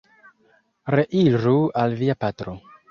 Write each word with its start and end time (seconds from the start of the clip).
Reiru 0.95 1.55
al 1.85 1.97
via 2.03 2.21
patro! 2.25 2.61